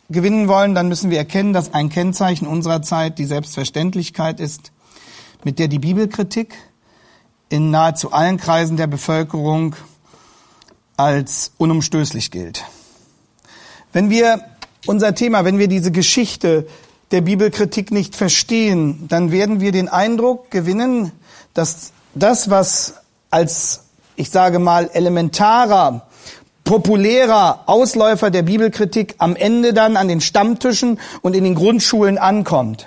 [0.08, 4.72] gewinnen wollen, dann müssen wir erkennen, dass ein Kennzeichen unserer Zeit die Selbstverständlichkeit ist,
[5.44, 6.54] mit der die Bibelkritik
[7.50, 9.76] in nahezu allen Kreisen der Bevölkerung
[10.96, 12.64] als unumstößlich gilt.
[13.92, 14.46] Wenn wir
[14.86, 16.66] unser Thema, wenn wir diese Geschichte
[17.10, 21.12] der Bibelkritik nicht verstehen, dann werden wir den Eindruck gewinnen,
[21.52, 22.94] dass das, was
[23.28, 23.82] als,
[24.16, 26.06] ich sage mal, elementarer
[26.70, 32.86] populärer Ausläufer der Bibelkritik am Ende dann an den Stammtischen und in den Grundschulen ankommt.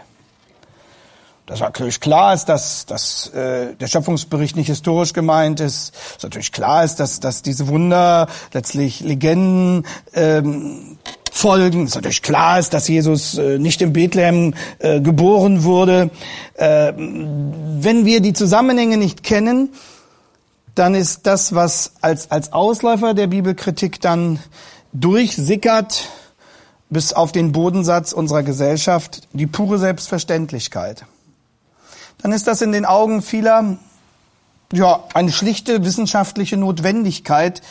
[1.47, 5.93] Dass natürlich klar ist, dass, dass äh, der Schöpfungsbericht nicht historisch gemeint ist.
[6.15, 10.97] Dass natürlich klar ist, dass, dass diese Wunder letztlich Legenden ähm,
[11.29, 11.83] folgen.
[11.83, 16.09] Dass natürlich klar ist, dass Jesus äh, nicht in Bethlehem äh, geboren wurde.
[16.53, 19.71] Äh, wenn wir die Zusammenhänge nicht kennen,
[20.75, 24.39] dann ist das, was als, als Ausläufer der Bibelkritik dann
[24.91, 26.09] durchsickert
[26.89, 31.05] bis auf den Bodensatz unserer Gesellschaft, die pure Selbstverständlichkeit.
[32.21, 33.77] dann ist das in den Augen vieler
[34.71, 37.61] ja, eine schlichte wissenschaftliche Notwendigkeit,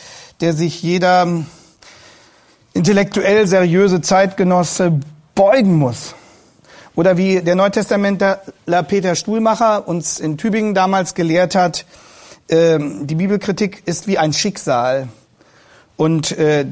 [0.41, 1.27] der sich jeder
[2.73, 4.99] intellektuell seriöse Zeitgenosse
[5.35, 6.15] beugen muss.
[6.95, 8.41] Oder wie der Neutestamentler
[8.87, 11.85] Peter Stuhlmacher uns in Tübingen damals gelehrt hat,
[12.53, 15.09] äh, die Bibelkritik ist wie ein Schicksal.
[15.97, 16.65] Und äh,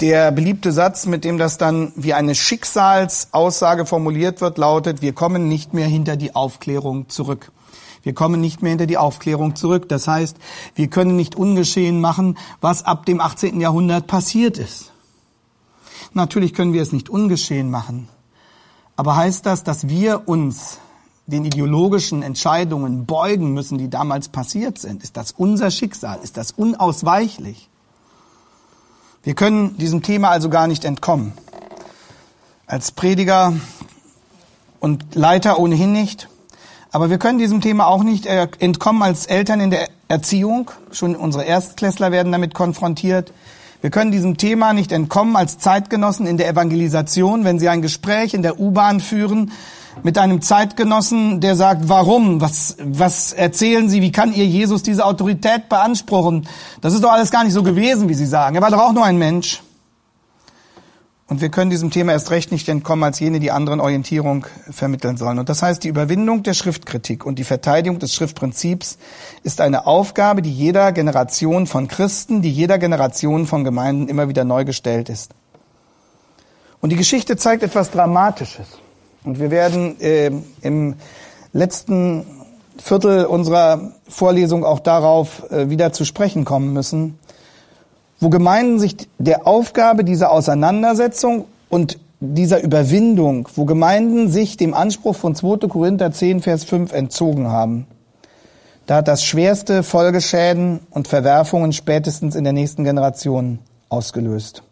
[0.00, 5.48] der beliebte Satz, mit dem das dann wie eine Schicksalsaussage formuliert wird, lautet, wir kommen
[5.48, 7.52] nicht mehr hinter die Aufklärung zurück.
[8.02, 9.88] Wir kommen nicht mehr hinter die Aufklärung zurück.
[9.88, 10.36] Das heißt,
[10.74, 13.60] wir können nicht ungeschehen machen, was ab dem 18.
[13.60, 14.90] Jahrhundert passiert ist.
[16.14, 18.08] Natürlich können wir es nicht ungeschehen machen.
[18.96, 20.78] Aber heißt das, dass wir uns
[21.26, 25.02] den ideologischen Entscheidungen beugen müssen, die damals passiert sind?
[25.02, 26.18] Ist das unser Schicksal?
[26.22, 27.68] Ist das unausweichlich?
[29.22, 31.32] Wir können diesem Thema also gar nicht entkommen.
[32.66, 33.54] Als Prediger
[34.80, 36.28] und Leiter ohnehin nicht.
[36.90, 40.70] Aber wir können diesem Thema auch nicht äh, entkommen als Eltern in der Erziehung.
[40.90, 43.32] Schon unsere Erstklässler werden damit konfrontiert.
[43.80, 48.34] Wir können diesem Thema nicht entkommen als Zeitgenossen in der Evangelisation, wenn sie ein Gespräch
[48.34, 49.52] in der U-Bahn führen
[50.02, 52.40] mit einem Zeitgenossen, der sagt, warum?
[52.40, 54.02] Was, was erzählen Sie?
[54.02, 56.48] Wie kann Ihr Jesus diese Autorität beanspruchen?
[56.80, 58.56] Das ist doch alles gar nicht so gewesen, wie Sie sagen.
[58.56, 59.62] Er war doch auch nur ein Mensch.
[61.32, 65.16] Und wir können diesem Thema erst recht nicht entkommen, als jene, die anderen Orientierung vermitteln
[65.16, 65.38] sollen.
[65.38, 68.98] Und das heißt, die Überwindung der Schriftkritik und die Verteidigung des Schriftprinzips
[69.42, 74.44] ist eine Aufgabe, die jeder Generation von Christen, die jeder Generation von Gemeinden immer wieder
[74.44, 75.30] neu gestellt ist.
[76.82, 78.66] Und die Geschichte zeigt etwas Dramatisches.
[79.24, 80.30] Und wir werden äh,
[80.62, 80.94] im
[81.52, 82.24] letzten
[82.76, 87.18] Viertel unserer Vorlesung auch darauf äh, wieder zu sprechen kommen müssen,
[88.18, 95.16] wo Gemeinden sich der Aufgabe dieser Auseinandersetzung und dieser Überwindung, wo Gemeinden sich dem Anspruch
[95.16, 95.68] von 2.
[95.68, 97.86] Korinther 10, Vers 5 entzogen haben.
[98.86, 103.58] Da hat das schwerste Folgeschäden und Verwerfungen spätestens in der nächsten Generation
[103.88, 104.62] ausgelöst.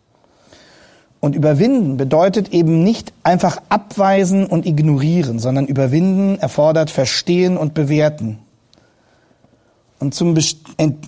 [1.20, 8.38] Und überwinden bedeutet eben nicht einfach abweisen und ignorieren, sondern überwinden erfordert verstehen und bewerten.
[9.98, 10.42] Und zum Be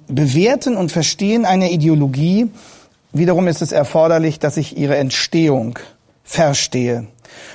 [0.09, 2.51] Bewerten und Verstehen einer Ideologie
[3.13, 5.79] wiederum ist es erforderlich, dass ich ihre Entstehung
[6.25, 7.07] verstehe.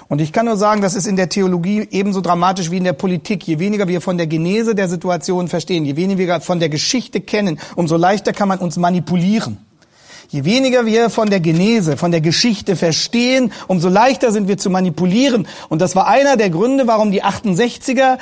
[0.08, 2.94] Und ich kann nur sagen, das ist in der Theologie ebenso dramatisch wie in der
[2.94, 3.48] Politik.
[3.48, 7.22] Je weniger wir von der Genese der Situation verstehen, je weniger wir von der Geschichte
[7.22, 9.60] kennen, umso leichter kann man uns manipulieren.
[10.30, 14.70] Je weniger wir von der Genese, von der Geschichte verstehen, umso leichter sind wir zu
[14.70, 15.48] manipulieren.
[15.70, 18.18] Und das war einer der Gründe, warum die 68er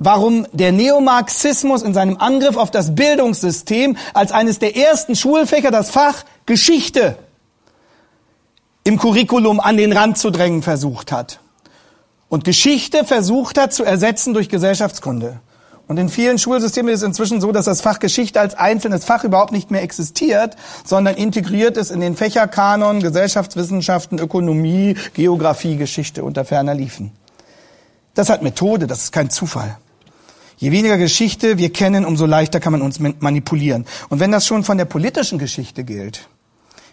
[0.00, 5.90] warum der Neomarxismus in seinem Angriff auf das Bildungssystem als eines der ersten Schulfächer das
[5.90, 7.16] Fach Geschichte
[8.82, 11.38] im Curriculum an den Rand zu drängen versucht hat.
[12.30, 15.40] Und Geschichte versucht hat zu ersetzen durch Gesellschaftskunde.
[15.90, 19.24] Und in vielen Schulsystemen ist es inzwischen so, dass das Fach Geschichte als einzelnes Fach
[19.24, 26.44] überhaupt nicht mehr existiert, sondern integriert ist in den Fächerkanon, Gesellschaftswissenschaften, Ökonomie, Geografie, Geschichte unter
[26.44, 27.10] ferner liefen.
[28.14, 29.78] Das hat Methode, das ist kein Zufall.
[30.58, 33.84] Je weniger Geschichte wir kennen, umso leichter kann man uns manipulieren.
[34.10, 36.28] Und wenn das schon von der politischen Geschichte gilt,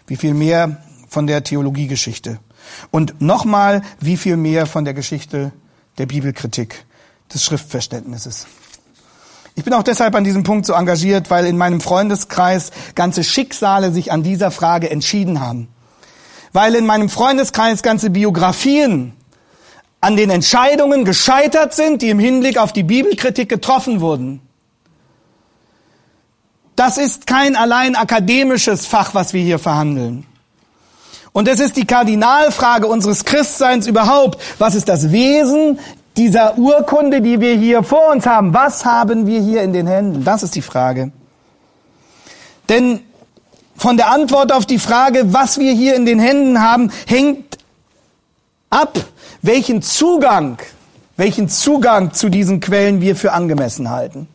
[0.08, 2.40] wie viel mehr von der Theologiegeschichte?
[2.90, 5.52] Und nochmal, wie viel mehr von der Geschichte
[5.98, 6.84] der Bibelkritik,
[7.32, 8.48] des Schriftverständnisses?
[9.54, 13.92] Ich bin auch deshalb an diesem Punkt so engagiert, weil in meinem Freundeskreis ganze Schicksale
[13.92, 15.68] sich an dieser Frage entschieden haben.
[16.52, 19.14] Weil in meinem Freundeskreis ganze Biografien
[20.00, 24.40] an den Entscheidungen gescheitert sind, die im Hinblick auf die Bibelkritik getroffen wurden.
[26.76, 30.24] Das ist kein allein akademisches Fach, was wir hier verhandeln.
[31.32, 34.40] Und es ist die Kardinalfrage unseres Christseins überhaupt.
[34.58, 35.78] Was ist das Wesen
[36.18, 40.24] dieser Urkunde, die wir hier vor uns haben, was haben wir hier in den Händen?
[40.24, 41.12] Das ist die Frage.
[42.68, 43.00] Denn
[43.76, 47.58] von der Antwort auf die Frage, was wir hier in den Händen haben, hängt
[48.68, 48.98] ab,
[49.40, 50.58] welchen Zugang,
[51.16, 54.28] welchen Zugang zu diesen Quellen wir für angemessen halten.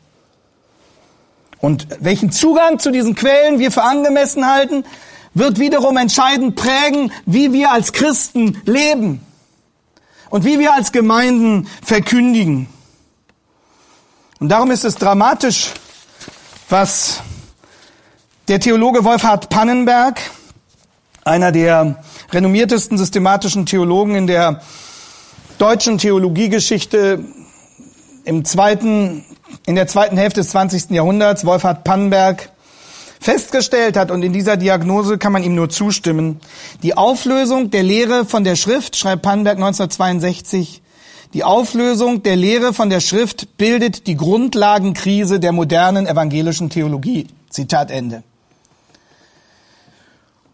[1.60, 4.86] Und welchen Zugang zu diesen Quellen wir für angemessen halten,
[5.34, 9.22] wird wiederum entscheidend prägen, wie wir als Christen leben
[10.34, 12.66] und wie wir als Gemeinden verkündigen.
[14.40, 15.70] Und darum ist es dramatisch,
[16.70, 17.22] was
[18.48, 20.20] der Theologe Wolfhard Pannenberg,
[21.24, 24.64] einer der renommiertesten systematischen Theologen in der
[25.60, 27.24] deutschen Theologiegeschichte
[28.26, 29.26] im zweiten,
[29.68, 30.90] in der zweiten Hälfte des 20.
[30.90, 32.50] Jahrhunderts, Wolfhard Pannenberg,
[33.24, 36.42] festgestellt hat, und in dieser Diagnose kann man ihm nur zustimmen,
[36.84, 40.82] die Auflösung der Lehre von der Schrift, schreibt Pannenberg 1962,
[41.34, 47.28] Die Auflösung der Lehre von der Schrift bildet die Grundlagenkrise der modernen evangelischen Theologie.
[47.50, 48.24] Zitat Ende.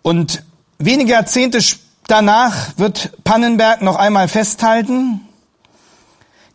[0.02, 0.44] Und
[0.78, 1.60] wenige Jahrzehnte
[2.08, 5.22] danach wird Pannenberg noch einmal festhalten,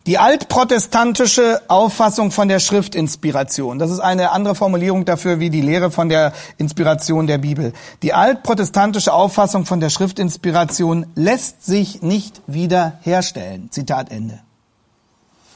[0.05, 5.89] die altprotestantische Auffassung von der Schriftinspiration, das ist eine andere Formulierung dafür wie die Lehre
[5.89, 7.73] von der Inspiration der Bibel.
[8.03, 13.71] Die altprotestantische Auffassung von der Schriftinspiration lässt sich nicht wiederherstellen.
[13.71, 14.39] Zitat Ende.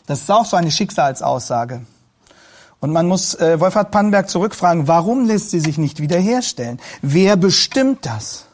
[0.08, 1.86] Das ist auch so eine Schicksalsaussage.
[2.80, 6.80] Und man muss äh, Wolfhard Pannenberg zurückfragen, warum lässt sie sich nicht wiederherstellen?
[7.04, 8.46] Wer bestimmt das?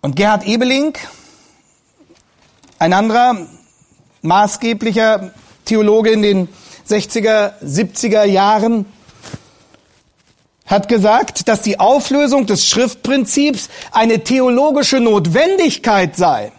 [0.00, 0.94] Und Gerhard Ebeling,
[2.80, 3.36] ein anderer
[4.22, 5.32] maßgeblicher
[5.66, 6.48] Theologe in den
[6.88, 8.86] 60er, 70er Jahren
[10.66, 16.52] hat gesagt, dass die Auflösung des Schriftprinzips eine theologische Notwendigkeit sei,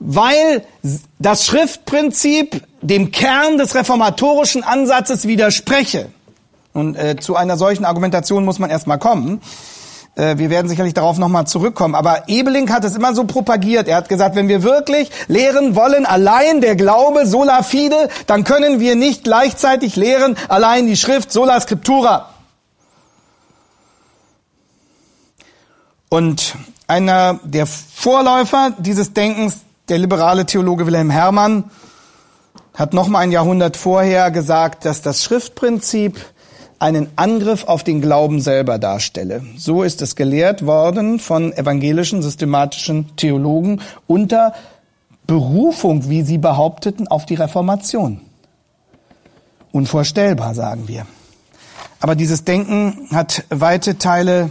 [0.00, 0.64] weil
[1.18, 6.10] das Schriftprinzip dem Kern des reformatorischen Ansatzes widerspreche.
[6.72, 9.40] Und äh, zu einer solchen Argumentation muss man erstmal kommen.
[10.18, 11.94] Äh, wir werden sicherlich darauf nochmal zurückkommen.
[11.94, 13.88] Aber Ebeling hat es immer so propagiert.
[13.88, 18.80] Er hat gesagt, wenn wir wirklich lehren wollen, allein der Glaube, sola fide, dann können
[18.80, 22.30] wir nicht gleichzeitig lehren, allein die Schrift, sola scriptura.
[26.10, 26.54] Und
[26.86, 31.64] einer der Vorläufer dieses Denkens, der liberale Theologe Wilhelm Herrmann,
[32.74, 36.18] hat nochmal ein Jahrhundert vorher gesagt, dass das Schriftprinzip
[36.78, 39.42] einen Angriff auf den Glauben selber darstelle.
[39.56, 44.54] So ist es gelehrt worden von evangelischen systematischen Theologen unter
[45.26, 48.20] Berufung, wie sie behaupteten, auf die Reformation.
[49.72, 51.06] Unvorstellbar, sagen wir.
[52.00, 54.50] Aber dieses Denken hat weite Teile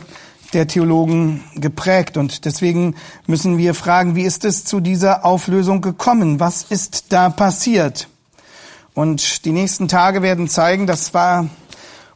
[0.54, 6.40] der Theologen geprägt und deswegen müssen wir fragen, wie ist es zu dieser Auflösung gekommen?
[6.40, 8.08] Was ist da passiert?
[8.94, 11.48] Und die nächsten Tage werden zeigen, das war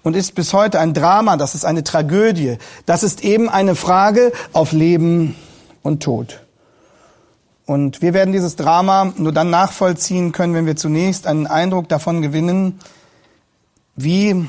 [0.03, 2.57] und ist bis heute ein Drama, das ist eine Tragödie.
[2.85, 5.35] Das ist eben eine Frage auf Leben
[5.83, 6.41] und Tod.
[7.65, 12.21] Und wir werden dieses Drama nur dann nachvollziehen können, wenn wir zunächst einen Eindruck davon
[12.21, 12.79] gewinnen,
[13.95, 14.47] wie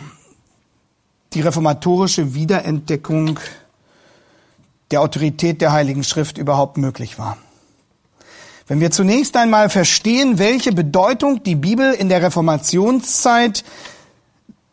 [1.34, 3.38] die reformatorische Wiederentdeckung
[4.90, 7.38] der Autorität der Heiligen Schrift überhaupt möglich war.
[8.66, 13.64] Wenn wir zunächst einmal verstehen, welche Bedeutung die Bibel in der Reformationszeit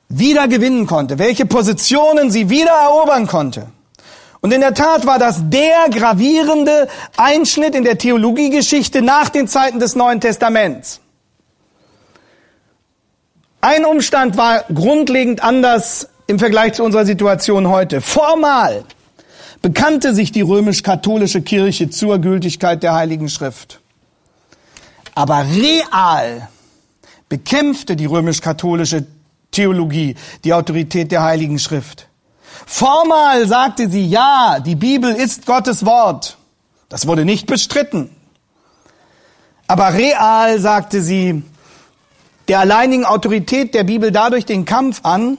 [0.10, 3.68] wieder gewinnen konnte, welche Positionen sie wieder erobern konnte.
[4.42, 9.80] Und in der Tat war das der gravierende Einschnitt in der Theologiegeschichte nach den Zeiten
[9.80, 11.02] des Neuen Testaments.
[13.62, 18.00] Ein Umstand war grundlegend anders im Vergleich zu unserer Situation heute.
[18.00, 18.86] Formal
[19.62, 23.82] bekannte sich die römisch-katholische Kirche zur Gültigkeit der Heiligen Schrift.
[25.14, 26.48] Aber real
[27.28, 29.06] bekämpfte die römisch-katholische
[29.52, 32.08] Theologie, die Autorität der Heiligen Schrift.
[32.66, 36.38] Formal sagte sie, ja, die Bibel ist Gottes Wort.
[36.88, 38.10] Das wurde nicht bestritten.
[39.68, 41.44] Aber real sagte sie
[42.48, 45.38] der alleinigen Autorität der Bibel dadurch den Kampf an,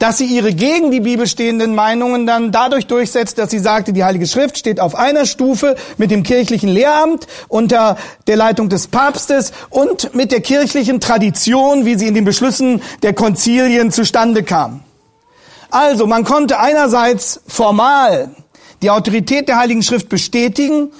[0.00, 4.02] dass sie ihre gegen die Bibel stehenden Meinungen dann dadurch durchsetzt, dass sie sagte, die
[4.02, 9.52] Heilige Schrift steht auf einer Stufe mit dem kirchlichen Lehramt unter der Leitung des Papstes
[9.68, 14.80] und mit der kirchlichen Tradition, wie sie in den Beschlüssen der Konzilien zustande kam.
[15.70, 18.30] Also, man konnte einerseits formal
[18.80, 20.92] die Autorität der Heiligen Schrift bestätigen,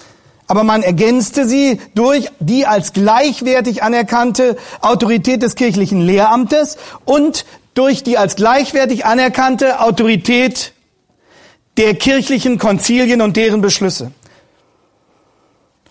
[0.47, 7.47] aber man ergänzte sie durch die als gleichwertig anerkannte Autorität des kirchlichen Lehramtes und
[7.81, 10.75] durch die als gleichwertig anerkannte Autorität
[11.79, 14.13] der kirchlichen Konzilien und deren Beschlüsse.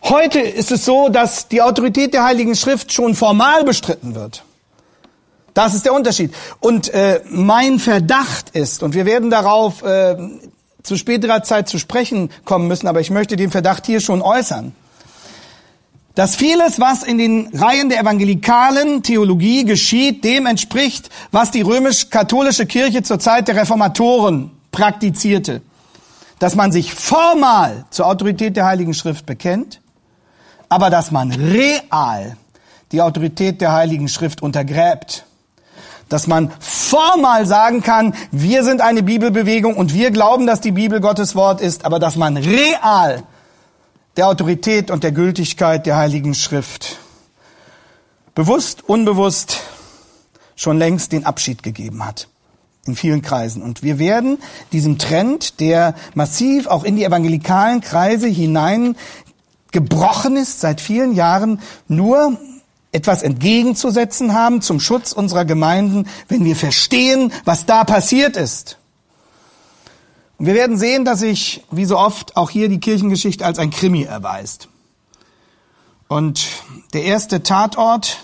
[0.03, 4.43] Heute ist es so, dass die Autorität der Heiligen Schrift schon formal bestritten wird.
[5.55, 6.31] Das ist der Unterschied.
[6.59, 10.15] Und äh, mein Verdacht ist, und wir werden darauf äh,
[10.83, 14.75] zu späterer Zeit zu sprechen kommen müssen, aber ich möchte den Verdacht hier schon äußern,
[16.19, 22.65] dass vieles, was in den Reihen der evangelikalen Theologie geschieht, dem entspricht, was die römisch-katholische
[22.65, 25.61] Kirche zur Zeit der Reformatoren praktizierte.
[26.37, 29.79] Dass man sich formal zur Autorität der Heiligen Schrift bekennt,
[30.67, 32.35] aber dass man real
[32.91, 35.23] die Autorität der Heiligen Schrift untergräbt.
[36.09, 40.99] Dass man formal sagen kann, wir sind eine Bibelbewegung und wir glauben, dass die Bibel
[40.99, 43.23] Gottes Wort ist, aber dass man real
[44.19, 46.97] der Autorität und der Gültigkeit der Heiligen Schrift
[48.35, 49.61] bewusst, unbewusst
[50.57, 52.27] schon längst den Abschied gegeben hat.
[52.85, 53.61] In vielen Kreisen.
[53.63, 54.37] Und wir werden
[54.73, 58.97] diesem Trend, der massiv auch in die evangelikalen Kreise hinein
[59.71, 62.37] gebrochen ist seit vielen Jahren, nur
[62.91, 68.78] etwas entgegenzusetzen haben zum Schutz unserer Gemeinden, wenn wir verstehen, was da passiert ist.
[70.39, 73.71] Und wir werden sehen, dass sich, wie so oft, auch hier die Kirchengeschichte als ein
[73.71, 74.69] Krimi erweist.
[76.07, 76.47] Und
[76.93, 78.23] der erste Tatort,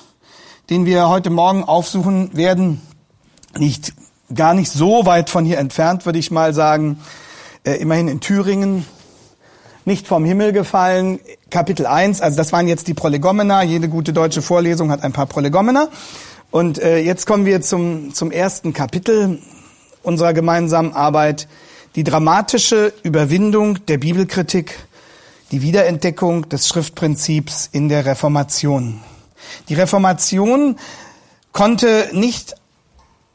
[0.70, 2.82] den wir heute Morgen aufsuchen werden,
[3.58, 3.94] nicht
[4.34, 7.00] gar nicht so weit von hier entfernt, würde ich mal sagen,
[7.66, 8.86] äh, immerhin in Thüringen,
[9.84, 14.42] nicht vom Himmel gefallen, Kapitel 1, also das waren jetzt die Prolegomena, jede gute deutsche
[14.42, 15.90] Vorlesung hat ein paar Prolegomena.
[16.50, 19.40] Und äh, jetzt kommen wir zum, zum ersten Kapitel
[20.02, 21.50] unserer gemeinsamen Arbeit,
[21.96, 24.78] die dramatische Überwindung der Bibelkritik,
[25.52, 29.02] die Wiederentdeckung des Schriftprinzips in der Reformation.
[29.70, 30.78] Die Reformation
[31.54, 32.56] konnte nicht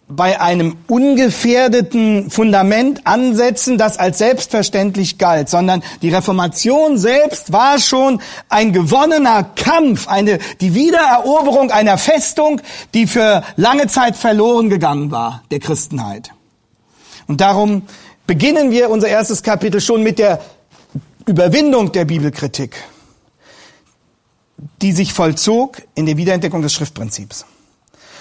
[0.08, 8.20] bei einem ungefährdeten Fundament ansetzen, das als selbstverständlich galt, sondern die Reformation selbst war schon
[8.48, 12.60] ein gewonnener Kampf, eine, die Wiedereroberung einer Festung,
[12.92, 16.32] die für lange Zeit verloren gegangen war, der Christenheit.
[17.28, 17.82] Und darum
[18.30, 20.40] beginnen wir unser erstes Kapitel schon mit der
[21.26, 22.76] Überwindung der Bibelkritik,
[24.80, 27.44] die sich vollzog in der Wiederentdeckung des Schriftprinzips.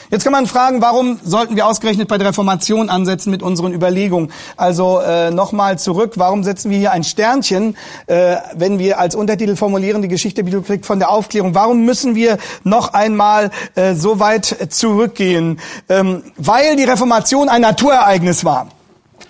[0.09, 4.31] Jetzt kann man fragen, warum sollten wir ausgerechnet bei der Reformation ansetzen mit unseren Überlegungen?
[4.57, 9.55] Also äh, nochmal zurück, warum setzen wir hier ein Sternchen, äh, wenn wir als Untertitel
[9.55, 11.53] formulieren die Geschichte der Bibel von der Aufklärung?
[11.53, 15.59] Warum müssen wir noch einmal äh, so weit zurückgehen?
[15.87, 18.69] Ähm, weil die Reformation ein Naturereignis war.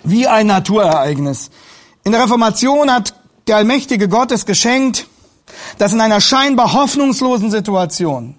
[0.02, 1.50] Wie ein Naturereignis.
[2.04, 3.14] In der Reformation hat
[3.46, 5.06] der allmächtige Gott es geschenkt,
[5.78, 8.36] dass in einer scheinbar hoffnungslosen Situation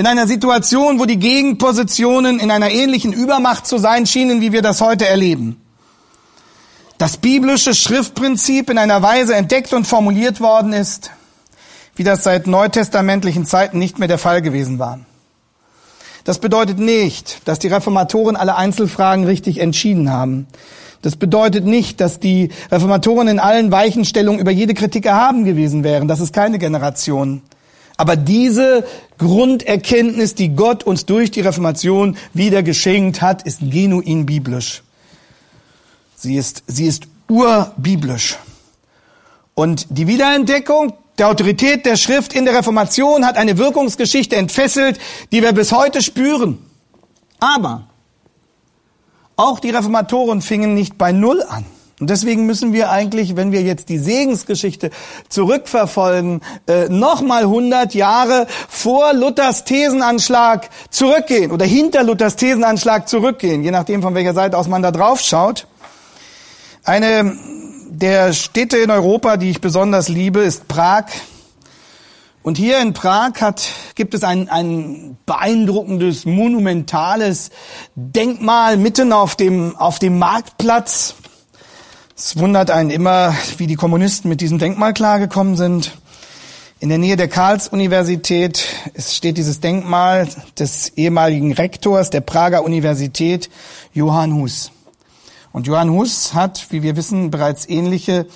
[0.00, 4.62] in einer Situation, wo die Gegenpositionen in einer ähnlichen Übermacht zu sein schienen, wie wir
[4.62, 5.60] das heute erleben.
[6.96, 11.10] Das biblische Schriftprinzip in einer Weise entdeckt und formuliert worden ist,
[11.96, 15.00] wie das seit neutestamentlichen Zeiten nicht mehr der Fall gewesen war.
[16.24, 20.46] Das bedeutet nicht, dass die Reformatoren alle Einzelfragen richtig entschieden haben.
[21.02, 26.08] Das bedeutet nicht, dass die Reformatoren in allen Weichenstellungen über jede Kritik erhaben gewesen wären.
[26.08, 27.42] Das ist keine Generation.
[27.96, 28.84] Aber diese
[29.18, 34.82] Grunderkenntnis, die Gott uns durch die Reformation wieder geschenkt hat, ist genuin biblisch.
[36.16, 38.38] Sie ist, sie ist urbiblisch.
[39.54, 44.98] Und die Wiederentdeckung der Autorität der Schrift in der Reformation hat eine Wirkungsgeschichte entfesselt,
[45.32, 46.58] die wir bis heute spüren.
[47.38, 47.82] Aber
[49.36, 51.66] auch die Reformatoren fingen nicht bei Null an.
[52.00, 54.90] Und deswegen müssen wir eigentlich, wenn wir jetzt die Segensgeschichte
[55.28, 63.70] zurückverfolgen, äh, nochmal 100 Jahre vor Luthers Thesenanschlag zurückgehen oder hinter Luthers Thesenanschlag zurückgehen, je
[63.70, 65.66] nachdem von welcher Seite aus man da drauf schaut.
[66.82, 67.36] Eine
[67.90, 71.06] der Städte in Europa, die ich besonders liebe, ist Prag.
[72.42, 77.50] Und hier in Prag hat, gibt es ein, ein beeindruckendes, monumentales
[77.94, 81.16] Denkmal mitten auf dem, auf dem Marktplatz.
[82.16, 85.92] Es wundert einen immer, wie die Kommunisten mit diesem Denkmal klargekommen sind.
[86.78, 88.66] In der Nähe der Karls-Universität
[88.98, 90.28] steht dieses Denkmal
[90.58, 93.50] des ehemaligen Rektors der Prager Universität,
[93.92, 94.70] Johann Hus.
[95.52, 98.26] Und Johann Hus hat, wie wir wissen, bereits ähnliche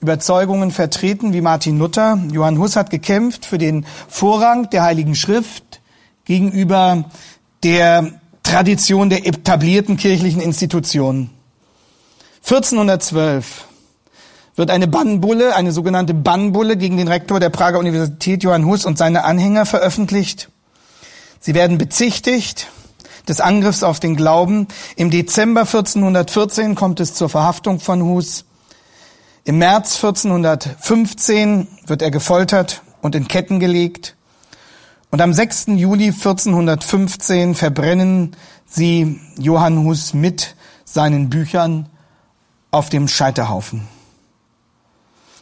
[0.00, 2.18] Überzeugungen vertreten wie Martin Luther.
[2.32, 5.80] Johann Hus hat gekämpft für den Vorrang der Heiligen Schrift
[6.24, 7.04] gegenüber
[7.62, 8.12] der
[8.42, 11.30] Tradition der etablierten kirchlichen Institutionen.
[12.42, 13.66] 1412
[14.56, 18.98] wird eine Bannbulle, eine sogenannte Bannbulle gegen den Rektor der Prager Universität Johann Hus und
[18.98, 20.50] seine Anhänger veröffentlicht.
[21.40, 22.68] Sie werden bezichtigt
[23.28, 24.68] des Angriffs auf den Glauben.
[24.96, 28.44] Im Dezember 1414 kommt es zur Verhaftung von Hus.
[29.44, 34.16] Im März 1415 wird er gefoltert und in Ketten gelegt.
[35.10, 35.66] Und am 6.
[35.68, 40.54] Juli 1415 verbrennen sie Johann Hus mit
[40.84, 41.88] seinen Büchern
[42.70, 43.86] auf dem Scheiterhaufen.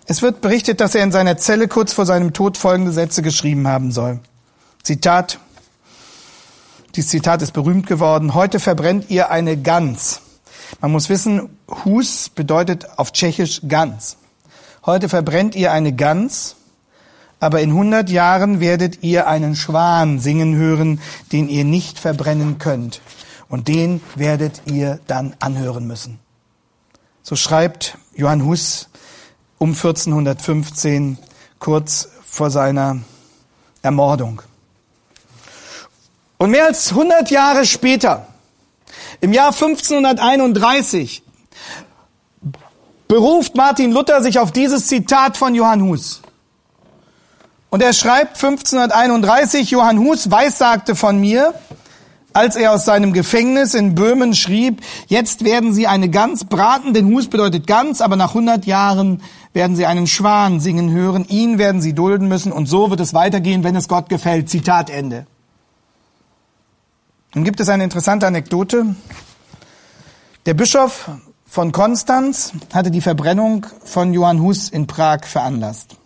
[0.06, 3.68] Es wird berichtet, dass er in seiner Zelle kurz vor seinem Tod folgende Sätze geschrieben
[3.68, 4.18] haben soll.
[4.82, 5.38] Zitat.
[6.96, 8.34] Dieses Zitat ist berühmt geworden.
[8.34, 10.22] Heute verbrennt ihr eine Gans.
[10.80, 14.16] Man muss wissen, Hus bedeutet auf Tschechisch Gans.
[14.84, 16.56] Heute verbrennt ihr eine Gans,
[17.38, 23.00] aber in 100 Jahren werdet ihr einen Schwan singen hören, den ihr nicht verbrennen könnt.
[23.48, 26.18] Und den werdet ihr dann anhören müssen.
[27.22, 28.88] So schreibt Johann Hus
[29.58, 31.18] um 1415,
[31.58, 32.98] kurz vor seiner
[33.82, 34.42] Ermordung.
[36.40, 38.26] Und mehr als 100 Jahre später,
[39.20, 41.22] im Jahr 1531,
[43.08, 46.22] beruft Martin Luther sich auf dieses Zitat von Johann Hus.
[47.68, 51.52] Und er schreibt 1531, Johann Hus weissagte von mir,
[52.32, 57.08] als er aus seinem Gefängnis in Böhmen schrieb, jetzt werden sie eine Gans braten, denn
[57.08, 59.22] Hus bedeutet Gans, aber nach 100 Jahren
[59.52, 63.12] werden sie einen Schwan singen hören, ihn werden sie dulden müssen und so wird es
[63.12, 64.48] weitergehen, wenn es Gott gefällt.
[64.48, 65.26] Zitat Ende.
[67.32, 68.96] Nun gibt es eine interessante Anekdote.
[70.46, 71.10] Der Bischof
[71.46, 75.96] von Konstanz hatte die Verbrennung von Johann Hus in Prag veranlasst.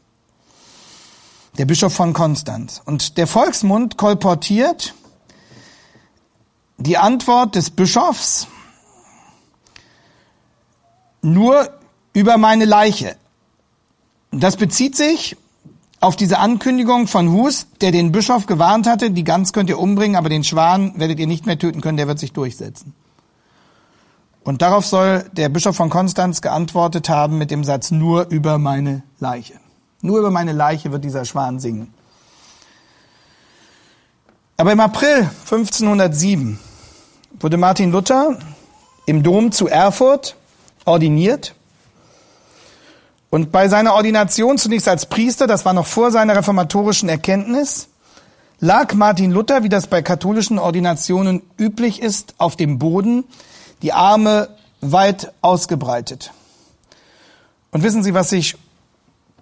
[1.56, 2.82] Der Bischof von Konstanz.
[2.84, 4.94] Und der Volksmund kolportiert,
[6.76, 8.46] die Antwort des Bischofs
[11.22, 11.70] nur
[12.12, 13.16] über meine Leiche.
[14.30, 15.38] Das bezieht sich
[16.04, 20.16] auf diese Ankündigung von Hus, der den Bischof gewarnt hatte, die Gans könnt ihr umbringen,
[20.16, 22.94] aber den Schwan werdet ihr nicht mehr töten können, der wird sich durchsetzen.
[24.44, 29.02] Und darauf soll der Bischof von Konstanz geantwortet haben mit dem Satz, nur über meine
[29.18, 29.54] Leiche.
[30.02, 31.94] Nur über meine Leiche wird dieser Schwan singen.
[34.58, 36.58] Aber im April 1507
[37.40, 38.38] wurde Martin Luther
[39.06, 40.36] im Dom zu Erfurt
[40.84, 41.54] ordiniert.
[43.34, 47.88] Und bei seiner Ordination zunächst als Priester, das war noch vor seiner reformatorischen Erkenntnis,
[48.60, 53.24] lag Martin Luther, wie das bei katholischen Ordinationen üblich ist, auf dem Boden,
[53.82, 56.30] die Arme weit ausgebreitet.
[57.72, 58.54] Und wissen Sie, was sich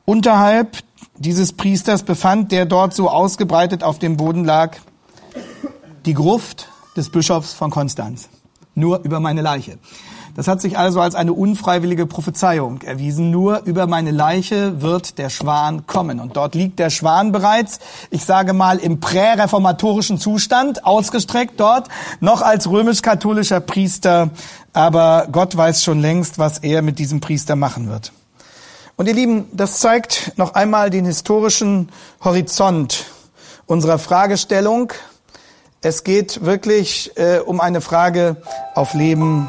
[0.06, 0.78] unterhalb
[1.18, 4.78] dieses Priesters befand, der dort so ausgebreitet auf dem Boden lag?
[6.06, 8.30] die Gruft des Bischofs von Konstanz.
[8.74, 9.78] Nur über meine Leiche.
[10.34, 13.30] Das hat sich also als eine unfreiwillige Prophezeiung erwiesen.
[13.30, 16.20] Nur über meine Leiche wird der Schwan kommen.
[16.20, 17.80] Und dort liegt der Schwan bereits,
[18.10, 21.88] ich sage mal, im präreformatorischen Zustand, ausgestreckt dort,
[22.20, 24.30] noch als römisch-katholischer Priester.
[24.72, 28.12] Aber Gott weiß schon längst, was er mit diesem Priester machen wird.
[28.96, 31.90] Und ihr Lieben, das zeigt noch einmal den historischen
[32.22, 33.04] Horizont
[33.66, 34.92] unserer Fragestellung
[35.84, 38.36] es geht wirklich äh, um eine Frage
[38.76, 39.48] auf Leben